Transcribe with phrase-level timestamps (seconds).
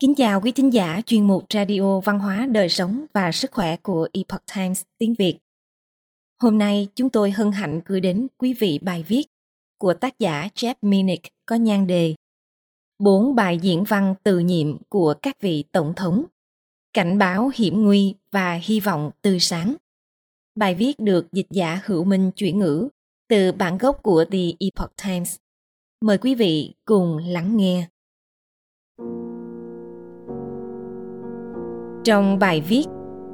[0.00, 3.76] Kính chào quý thính giả chuyên mục Radio Văn hóa Đời sống và Sức khỏe
[3.76, 5.38] của Epoch Times tiếng Việt.
[6.42, 9.22] Hôm nay chúng tôi hân hạnh gửi đến quý vị bài viết
[9.78, 12.14] của tác giả Jeff Minnick có nhan đề
[12.98, 16.24] Bốn bài diễn văn từ nhiệm của các vị tổng thống,
[16.92, 19.74] cảnh báo hiểm nguy và hy vọng tươi sáng.
[20.54, 22.88] Bài viết được dịch giả hữu minh chuyển ngữ
[23.28, 25.36] từ bản gốc của The Epoch Times.
[26.00, 27.88] Mời quý vị cùng lắng nghe.
[32.04, 32.84] Trong bài viết,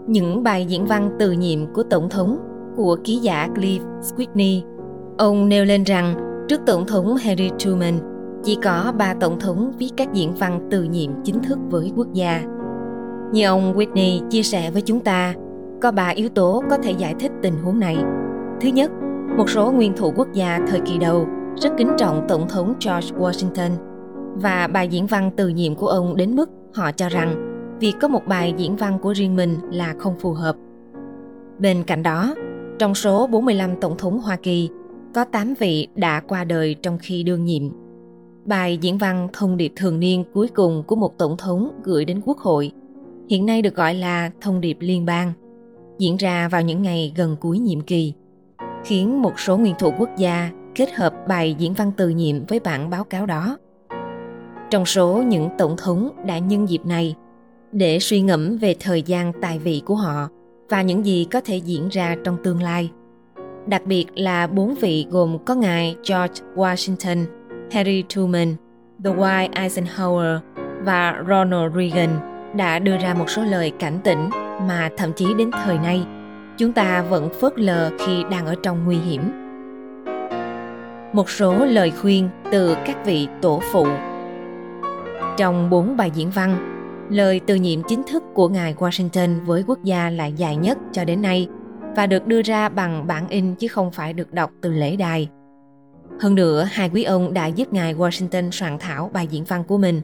[0.06, 2.38] những bài diễn văn từ nhiệm của Tổng thống
[2.77, 4.62] của ký giả Cliff Squigney,
[5.19, 6.15] ông nêu lên rằng
[6.48, 7.95] trước Tổng thống Harry Truman,
[8.43, 12.12] chỉ có ba Tổng thống viết các diễn văn từ nhiệm chính thức với quốc
[12.12, 12.43] gia.
[13.33, 15.35] Như ông Whitney chia sẻ với chúng ta,
[15.83, 17.96] có ba yếu tố có thể giải thích tình huống này.
[18.60, 18.91] Thứ nhất,
[19.37, 21.27] một số nguyên thủ quốc gia thời kỳ đầu
[21.57, 23.71] rất kính trọng Tổng thống George Washington
[24.35, 28.09] và bài diễn văn từ nhiệm của ông đến mức họ cho rằng việc có
[28.09, 30.57] một bài diễn văn của riêng mình là không phù hợp.
[31.59, 32.35] Bên cạnh đó,
[32.79, 34.69] trong số 45 tổng thống Hoa Kỳ,
[35.15, 37.63] có 8 vị đã qua đời trong khi đương nhiệm.
[38.45, 42.21] Bài diễn văn thông điệp thường niên cuối cùng của một tổng thống gửi đến
[42.24, 42.73] Quốc hội,
[43.30, 45.32] hiện nay được gọi là thông điệp liên bang,
[45.99, 48.13] diễn ra vào những ngày gần cuối nhiệm kỳ,
[48.85, 52.60] khiến một số nguyên thủ quốc gia kết hợp bài diễn văn từ nhiệm với
[52.60, 53.59] bản báo cáo đó.
[54.71, 57.15] Trong số những tổng thống đã nhân dịp này
[57.79, 60.29] để suy ngẫm về thời gian tài vị của họ
[60.69, 62.91] và những gì có thể diễn ra trong tương lai.
[63.66, 67.25] Đặc biệt là bốn vị gồm có ngài George Washington,
[67.71, 68.54] Harry Truman,
[69.03, 70.38] Dwight Eisenhower
[70.82, 72.19] và Ronald Reagan
[72.56, 74.28] đã đưa ra một số lời cảnh tỉnh
[74.69, 76.06] mà thậm chí đến thời nay
[76.59, 79.22] chúng ta vẫn phớt lờ khi đang ở trong nguy hiểm.
[81.12, 83.87] Một số lời khuyên từ các vị tổ phụ
[85.37, 86.75] Trong bốn bài diễn văn,
[87.10, 91.04] Lời từ nhiệm chính thức của ngài Washington với quốc gia là dài nhất cho
[91.04, 91.48] đến nay
[91.97, 95.28] và được đưa ra bằng bản in chứ không phải được đọc từ lễ đài.
[96.20, 99.78] Hơn nữa, hai quý ông đã giúp ngài Washington soạn thảo bài diễn văn của
[99.78, 100.00] mình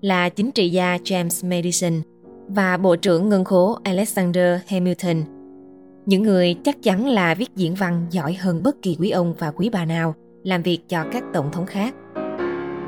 [0.00, 2.02] là chính trị gia James Madison
[2.48, 5.22] và Bộ trưởng Ngân khố Alexander Hamilton.
[6.06, 9.50] Những người chắc chắn là viết diễn văn giỏi hơn bất kỳ quý ông và
[9.50, 11.94] quý bà nào làm việc cho các tổng thống khác.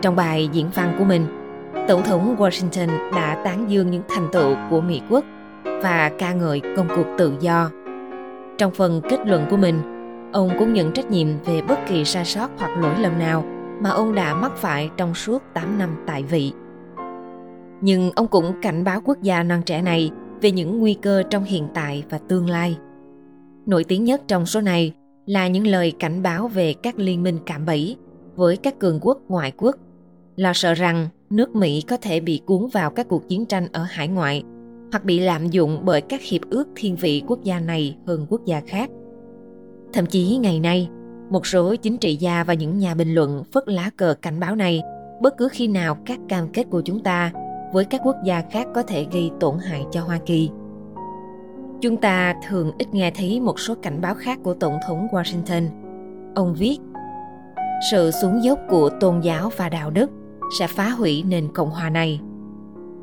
[0.03, 1.42] Trong bài diễn văn của mình,
[1.89, 5.25] Tổng thống Washington đã tán dương những thành tựu của Mỹ quốc
[5.65, 7.71] và ca ngợi công cuộc tự do.
[8.59, 9.81] Trong phần kết luận của mình,
[10.33, 13.45] ông cũng nhận trách nhiệm về bất kỳ sai sót hoặc lỗi lầm nào
[13.81, 16.53] mà ông đã mắc phải trong suốt 8 năm tại vị.
[17.81, 20.11] Nhưng ông cũng cảnh báo quốc gia non trẻ này
[20.41, 22.79] về những nguy cơ trong hiện tại và tương lai.
[23.67, 24.93] Nổi tiếng nhất trong số này
[25.27, 27.97] là những lời cảnh báo về các liên minh cạm bẫy
[28.37, 29.77] với các cường quốc ngoại quốc,
[30.37, 33.83] lo sợ rằng nước Mỹ có thể bị cuốn vào các cuộc chiến tranh ở
[33.83, 34.43] hải ngoại
[34.93, 38.45] hoặc bị lạm dụng bởi các hiệp ước thiên vị quốc gia này hơn quốc
[38.45, 38.91] gia khác.
[39.93, 40.89] Thậm chí ngày nay,
[41.31, 44.57] một số chính trị gia và những nhà bình luận phất lá cờ cảnh báo
[44.57, 44.83] này
[45.23, 47.33] bất cứ khi nào các cam kết của chúng ta
[47.73, 50.51] với các quốc gia khác có thể gây tổn hại cho Hoa Kỳ.
[51.81, 55.69] Chúng ta thường ít nghe thấy một số cảnh báo khác của Tổng thống Washington.
[56.35, 56.79] Ông viết,
[57.91, 60.11] sự xuống dốc của tôn giáo và đạo đức
[60.59, 62.21] sẽ phá hủy nền Cộng hòa này.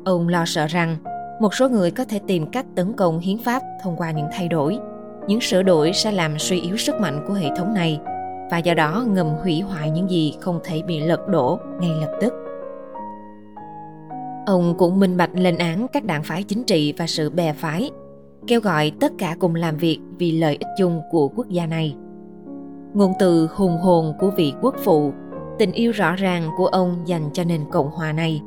[0.04, 0.96] Ông lo sợ rằng
[1.40, 4.48] một số người có thể tìm cách tấn công hiến pháp thông qua những thay
[4.48, 4.78] đổi.
[5.26, 8.00] Những sửa đổi sẽ làm suy yếu sức mạnh của hệ thống này
[8.50, 12.12] và do đó ngầm hủy hoại những gì không thể bị lật đổ ngay lập
[12.20, 12.32] tức.
[14.46, 17.90] Ông cũng minh bạch lên án các đảng phái chính trị và sự bè phái,
[18.46, 21.96] kêu gọi tất cả cùng làm việc vì lợi ích chung của quốc gia này.
[22.94, 25.12] Ngôn từ hùng hồn của vị quốc phụ
[25.58, 28.42] tình yêu rõ ràng của ông dành cho nền cộng hòa này.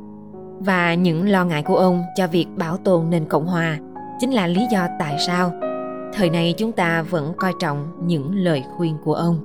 [0.59, 3.78] Và những lo ngại của ông cho việc bảo tồn nền cộng hòa
[4.19, 5.52] chính là lý do tại sao
[6.14, 9.40] thời này chúng ta vẫn coi trọng những lời khuyên của ông.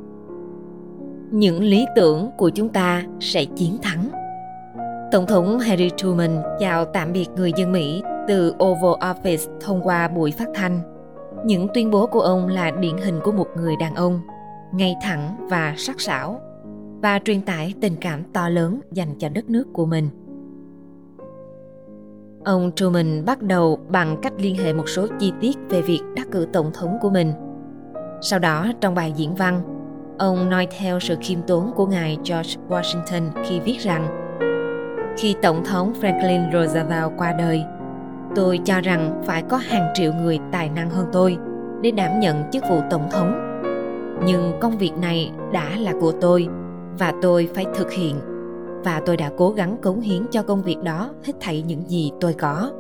[1.31, 4.09] Những lý tưởng của chúng ta sẽ chiến thắng.
[5.13, 10.09] Tổng thống harry truman chào tạm biệt người dân mỹ từ oval office thông qua
[10.09, 10.81] buổi phát thanh.
[11.45, 14.21] Những tuyên bố của ông là điển hình của một người đàn ông,
[14.73, 16.41] ngay thẳng và sắc sảo
[17.03, 20.09] và truyền tải tình cảm to lớn dành cho đất nước của mình.
[22.45, 26.27] Ông Truman bắt đầu bằng cách liên hệ một số chi tiết về việc đắc
[26.33, 27.33] cử tổng thống của mình.
[28.21, 29.63] Sau đó, trong bài diễn văn,
[30.19, 34.29] ông nói theo sự khiêm tốn của ngài George Washington khi viết rằng
[35.19, 37.65] khi Tổng thống Franklin Roosevelt qua đời,
[38.35, 41.37] tôi cho rằng phải có hàng triệu người tài năng hơn tôi
[41.83, 43.45] để đảm nhận chức vụ tổng thống.
[44.27, 46.49] Nhưng công việc này đã là của tôi
[46.99, 48.17] và tôi phải thực hiện
[48.85, 52.11] và tôi đã cố gắng cống hiến cho công việc đó hết thảy những gì
[52.21, 52.71] tôi có.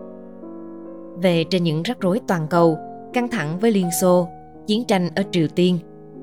[1.23, 2.79] Về trên những rắc rối toàn cầu,
[3.12, 4.29] căng thẳng với Liên Xô,
[4.67, 5.79] chiến tranh ở Triều Tiên,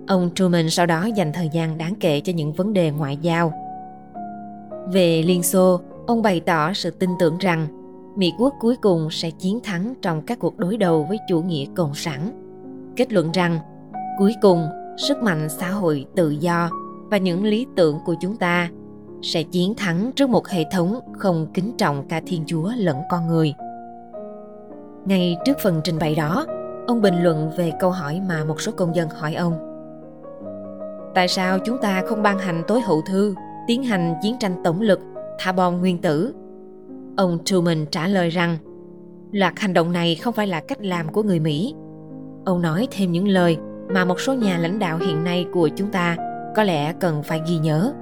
[0.07, 3.53] ông Truman sau đó dành thời gian đáng kể cho những vấn đề ngoại giao.
[4.93, 7.67] Về Liên Xô, ông bày tỏ sự tin tưởng rằng
[8.15, 11.65] Mỹ quốc cuối cùng sẽ chiến thắng trong các cuộc đối đầu với chủ nghĩa
[11.75, 12.31] cộng sản.
[12.95, 13.59] Kết luận rằng,
[14.19, 14.65] cuối cùng,
[14.97, 16.69] sức mạnh xã hội tự do
[17.09, 18.69] và những lý tưởng của chúng ta
[19.21, 23.27] sẽ chiến thắng trước một hệ thống không kính trọng cả Thiên Chúa lẫn con
[23.27, 23.53] người.
[25.05, 26.45] Ngay trước phần trình bày đó,
[26.87, 29.53] ông bình luận về câu hỏi mà một số công dân hỏi ông.
[31.15, 33.35] Tại sao chúng ta không ban hành tối hậu thư,
[33.67, 34.99] tiến hành chiến tranh tổng lực,
[35.39, 36.33] thả bom nguyên tử?
[37.17, 38.57] Ông Truman trả lời rằng,
[39.31, 41.75] loạt hành động này không phải là cách làm của người Mỹ.
[42.45, 43.57] Ông nói thêm những lời
[43.89, 46.17] mà một số nhà lãnh đạo hiện nay của chúng ta
[46.55, 47.93] có lẽ cần phải ghi nhớ.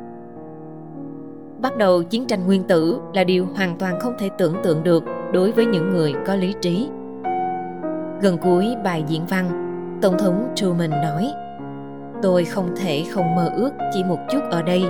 [1.61, 5.03] Bắt đầu chiến tranh nguyên tử là điều hoàn toàn không thể tưởng tượng được
[5.33, 6.89] đối với những người có lý trí.
[8.21, 9.49] Gần cuối bài diễn văn,
[10.01, 11.31] tổng thống truman nói,
[12.21, 14.83] tôi không thể không mơ ước chỉ một chút ở đây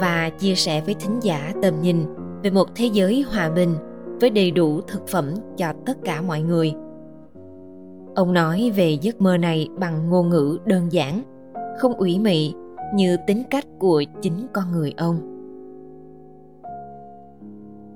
[0.00, 2.04] và chia sẻ với thính giả tầm nhìn
[2.42, 3.74] về một thế giới hòa bình
[4.20, 6.74] với đầy đủ thực phẩm cho tất cả mọi người.
[8.14, 11.22] Ông nói về giấc mơ này bằng ngôn ngữ đơn giản,
[11.78, 12.54] không ủy mị
[12.94, 15.32] như tính cách của chính con người ông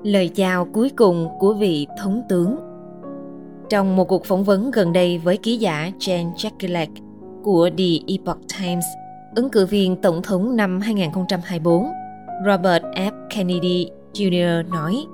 [0.03, 2.57] lời chào cuối cùng của vị thống tướng
[3.69, 6.89] trong một cuộc phỏng vấn gần đây với ký giả Jane Jackelek
[7.43, 8.85] của The Epoch Times,
[9.37, 11.87] ứng cử viên tổng thống năm 2024
[12.47, 13.13] Robert F.
[13.31, 14.69] Kennedy Jr.
[14.69, 15.05] nói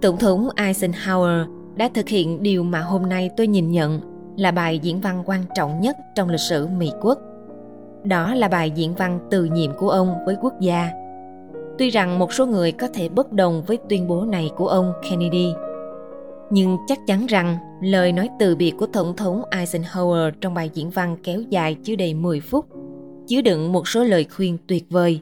[0.00, 4.00] Tổng thống Eisenhower đã thực hiện điều mà hôm nay tôi nhìn nhận
[4.36, 7.18] là bài diễn văn quan trọng nhất trong lịch sử Mỹ quốc.
[8.04, 10.90] Đó là bài diễn văn từ nhiệm của ông với quốc gia.
[11.78, 14.92] Tuy rằng một số người có thể bất đồng với tuyên bố này của ông
[15.02, 15.52] Kennedy,
[16.50, 20.90] nhưng chắc chắn rằng lời nói từ biệt của Tổng thống Eisenhower trong bài diễn
[20.90, 22.66] văn kéo dài chưa đầy 10 phút,
[23.26, 25.20] chứa đựng một số lời khuyên tuyệt vời.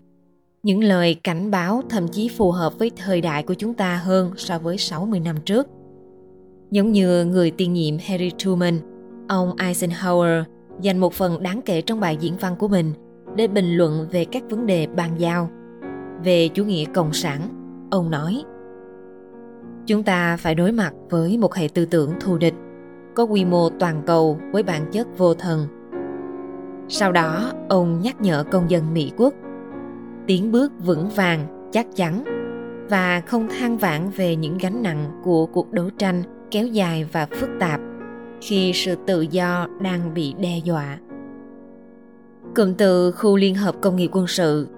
[0.62, 4.31] Những lời cảnh báo thậm chí phù hợp với thời đại của chúng ta hơn
[4.37, 5.67] so với 60 năm trước.
[6.70, 8.79] Giống như người tiên nhiệm Harry Truman,
[9.29, 10.43] ông Eisenhower
[10.81, 12.93] dành một phần đáng kể trong bài diễn văn của mình
[13.37, 15.50] để bình luận về các vấn đề bàn giao.
[16.25, 17.41] Về chủ nghĩa cộng sản,
[17.91, 18.44] ông nói
[19.87, 22.55] Chúng ta phải đối mặt với một hệ tư tưởng thù địch,
[23.15, 25.67] có quy mô toàn cầu với bản chất vô thần.
[26.88, 29.35] Sau đó, ông nhắc nhở công dân Mỹ quốc
[30.27, 32.25] tiến bước vững vàng, chắc chắn
[32.91, 37.27] và không than vãn về những gánh nặng của cuộc đấu tranh kéo dài và
[37.27, 37.81] phức tạp
[38.46, 40.99] khi sự tự do đang bị đe dọa.
[42.56, 44.69] Cụm từ khu liên hợp công nghiệp quân sự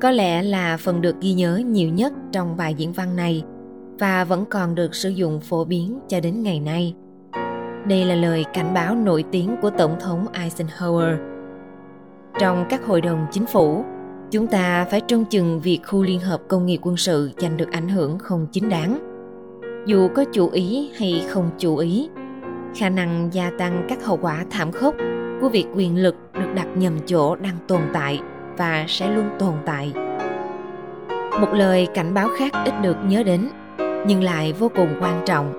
[0.00, 3.42] có lẽ là phần được ghi nhớ nhiều nhất trong bài diễn văn này
[3.98, 6.94] và vẫn còn được sử dụng phổ biến cho đến ngày nay.
[7.86, 11.16] Đây là lời cảnh báo nổi tiếng của Tổng thống Eisenhower.
[12.40, 13.84] Trong các hội đồng chính phủ,
[14.30, 17.72] chúng ta phải trông chừng việc khu liên hợp công nghiệp quân sự giành được
[17.72, 18.98] ảnh hưởng không chính đáng.
[19.86, 22.08] Dù có chủ ý hay không chủ ý,
[22.78, 24.94] khả năng gia tăng các hậu quả thảm khốc
[25.40, 28.20] của việc quyền lực được đặt nhầm chỗ đang tồn tại
[28.56, 29.92] và sẽ luôn tồn tại.
[31.40, 33.48] Một lời cảnh báo khác ít được nhớ đến,
[34.06, 35.52] nhưng lại vô cùng quan trọng.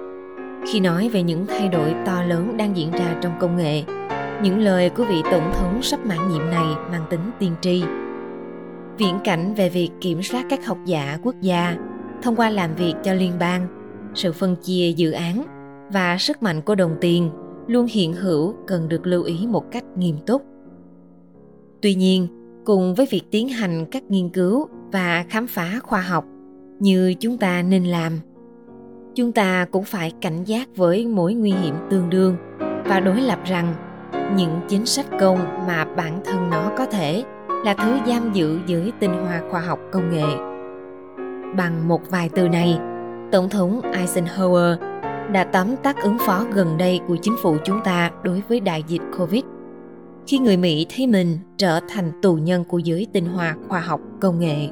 [0.71, 3.83] Khi nói về những thay đổi to lớn đang diễn ra trong công nghệ,
[4.43, 7.83] những lời của vị tổng thống sắp mãn nhiệm này mang tính tiên tri.
[8.97, 11.75] Viễn cảnh về việc kiểm soát các học giả quốc gia
[12.21, 13.67] thông qua làm việc cho liên bang,
[14.13, 15.58] sự phân chia dự án
[15.91, 17.29] và sức mạnh của đồng tiền
[17.67, 20.41] luôn hiện hữu cần được lưu ý một cách nghiêm túc.
[21.81, 22.27] Tuy nhiên,
[22.65, 26.25] cùng với việc tiến hành các nghiên cứu và khám phá khoa học
[26.79, 28.13] như chúng ta nên làm,
[29.15, 32.35] chúng ta cũng phải cảnh giác với mối nguy hiểm tương đương
[32.85, 33.73] và đối lập rằng
[34.35, 37.23] những chính sách công mà bản thân nó có thể
[37.65, 40.27] là thứ giam giữ dưới tinh hoa khoa học công nghệ.
[41.57, 42.79] Bằng một vài từ này,
[43.31, 44.88] tổng thống eisenhower
[45.33, 48.83] đã tóm tắt ứng phó gần đây của chính phủ chúng ta đối với đại
[48.87, 49.43] dịch covid.
[50.27, 54.01] Khi người mỹ thấy mình trở thành tù nhân của giới tinh hoa khoa học
[54.21, 54.69] công nghệ.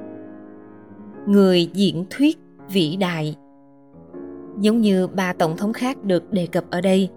[1.28, 2.38] Người diễn thuyết
[2.70, 3.36] vĩ đại.
[4.60, 7.10] Giống như ba tổng thống khác được đề cập ở đây,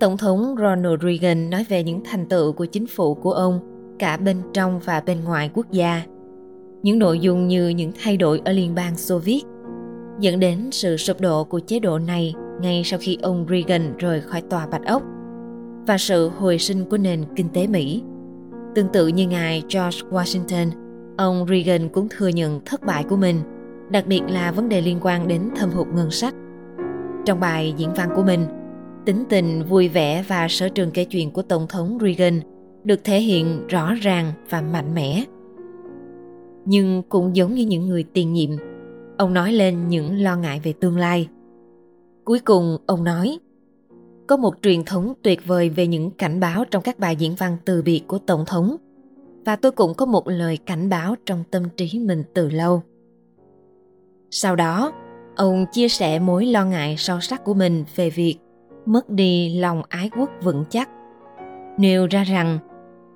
[0.00, 3.60] tổng thống ronald reagan nói về những thành tựu của chính phủ của ông
[3.98, 6.02] cả bên trong và bên ngoài quốc gia.
[6.82, 9.42] Những nội dung như những thay đổi ở liên bang xô viết
[10.20, 14.20] dẫn đến sự sụp đổ của chế độ này ngay sau khi ông reagan rời
[14.20, 15.02] khỏi tòa bạch ốc
[15.86, 18.02] và sự hồi sinh của nền kinh tế mỹ
[18.74, 20.66] tương tự như ngài george washington
[21.16, 23.36] ông reagan cũng thừa nhận thất bại của mình
[23.90, 26.34] đặc biệt là vấn đề liên quan đến thâm hụt ngân sách.
[27.24, 28.46] Trong bài diễn văn của mình,
[29.04, 32.40] tính tình vui vẻ và sở trường kể chuyện của Tổng thống Reagan
[32.84, 35.24] được thể hiện rõ ràng và mạnh mẽ.
[36.64, 38.50] Nhưng cũng giống như những người tiền nhiệm,
[39.16, 41.28] ông nói lên những lo ngại về tương lai.
[42.26, 43.38] Cuối cùng, ông nói,
[44.26, 47.56] có một truyền thống tuyệt vời về những cảnh báo trong các bài diễn văn
[47.64, 48.76] từ biệt của Tổng thống.
[49.44, 52.82] Và tôi cũng có một lời cảnh báo trong tâm trí mình từ lâu.
[54.30, 54.92] Sau đó,
[55.36, 58.36] ông chia sẻ mối lo ngại sâu sắc của mình về việc
[58.86, 60.88] mất đi lòng ái quốc vững chắc.
[61.78, 62.58] Nêu ra rằng,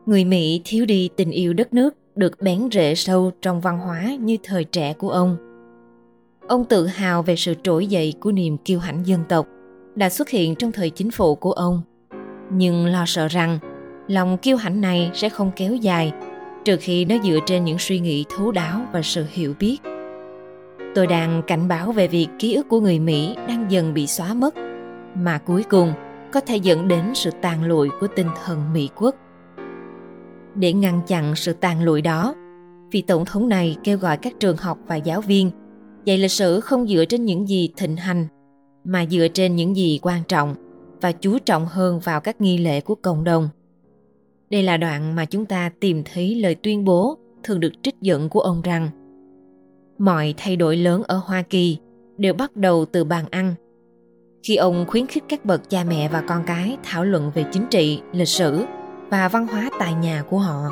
[0.07, 4.17] người Mỹ thiếu đi tình yêu đất nước được bén rễ sâu trong văn hóa
[4.21, 5.50] như thời trẻ của ông.
[6.51, 9.47] Ông tự hào về sự trỗi dậy của niềm kiêu hãnh dân tộc–
[9.95, 11.83] đã xuất hiện trong thời chính phủ của ông.
[12.53, 13.59] Nhưng lo sợ rằng,
[14.09, 16.13] lòng kiêu hãnh này sẽ không kéo dài,
[16.65, 19.79] trừ khi nó dựa trên những suy nghĩ thấu đáo và sự hiểu biết.
[20.95, 24.35] Tôi đang cảnh báo về việc ký ức của người mỹ đang dần bị xóa
[24.35, 24.55] mất,
[25.15, 25.93] mà cuối cùng
[26.33, 29.15] có thể dẫn đến sự tàn lụi của tinh thần mỹ quốc.
[30.55, 32.35] Để ngăn chặn sự tàn lụi đó,
[32.91, 35.51] vị tổng thống này kêu gọi các trường học và giáo viên
[36.05, 38.27] dạy lịch sử không dựa trên những gì thịnh hành
[38.85, 40.55] mà dựa trên những gì quan trọng
[41.01, 43.49] và chú trọng hơn vào các nghi lễ của cộng đồng.
[44.51, 48.29] Đây là đoạn mà chúng ta tìm thấy lời tuyên bố thường được trích dẫn
[48.29, 48.91] của ông rằng
[49.99, 51.79] mọi thay đổi lớn ở Hoa Kỳ
[52.19, 53.55] đều bắt đầu từ bàn ăn.
[54.43, 57.67] Khi ông khuyến khích các bậc cha mẹ và con cái thảo luận về chính
[57.71, 58.65] trị, lịch sử
[59.11, 60.71] và văn hóa tại nhà của họ.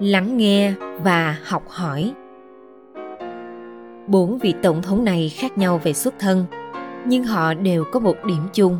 [0.00, 2.12] Lắng nghe và học hỏi
[4.06, 6.44] Bốn vị tổng thống này khác nhau về xuất thân,
[7.06, 8.78] nhưng họ đều có một điểm chung.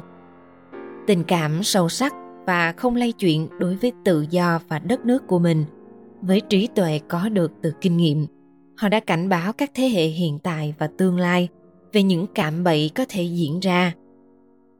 [1.06, 2.14] Tình cảm sâu sắc
[2.46, 5.64] và không lay chuyện đối với tự do và đất nước của mình.
[6.22, 8.26] Với trí tuệ có được từ kinh nghiệm,
[8.76, 11.48] họ đã cảnh báo các thế hệ hiện tại và tương lai
[11.92, 13.94] về những cạm bẫy có thể diễn ra.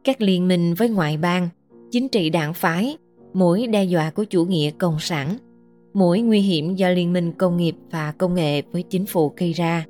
[0.05, 1.49] Các liên minh với ngoại bang,
[1.91, 2.97] chính trị đảng phái,
[3.33, 5.37] mối đe dọa của chủ nghĩa cộng sản,
[5.95, 9.53] mối nguy hiểm do liên minh công nghiệp và công nghệ với chính phủ gây
[9.53, 9.85] ra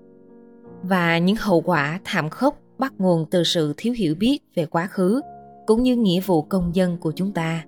[0.82, 4.86] và những hậu quả thảm khốc bắt nguồn từ sự thiếu hiểu biết về quá
[4.86, 5.20] khứ,
[5.66, 7.64] cũng như nghĩa vụ công dân của chúng ta.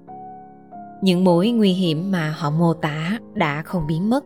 [1.02, 4.24] Những mối nguy hiểm mà họ mô tả đã không biến mất.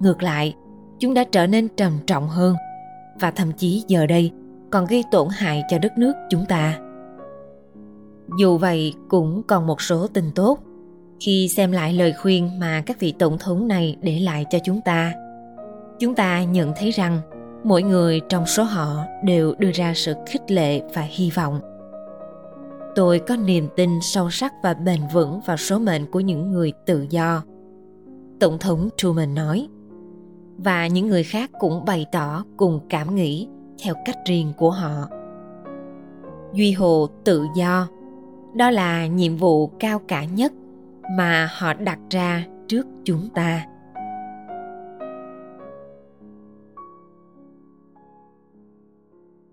[0.00, 0.54] Ngược lại,
[0.98, 2.56] chúng đã trở nên trầm trọng hơn
[3.20, 4.32] và thậm chí giờ đây
[4.70, 6.78] còn gây tổn hại cho đất nước chúng ta.
[8.38, 10.58] Dù vậy, cũng còn một số tin tốt.
[11.20, 14.80] Khi xem lại lời khuyên mà các vị tổng thống này để lại cho chúng
[14.80, 15.14] ta
[16.00, 17.20] chúng ta nhận thấy rằng
[17.64, 21.60] mỗi người trong số họ đều đưa ra sự khích lệ và hy vọng.
[22.94, 26.72] Tôi có niềm tin sâu sắc và bền vững vào số mệnh của những người
[26.86, 27.42] tự do.
[28.40, 29.68] Tổng thống truman nói,
[30.64, 33.48] và những người khác cũng bày tỏ cùng cảm nghĩ
[33.84, 35.08] theo cách riêng của họ.
[36.52, 37.88] Duy hồ tự do.
[38.54, 40.52] Đó là nhiệm vụ cao cả nhất
[41.16, 43.66] mà họ đặt ra trước chúng ta.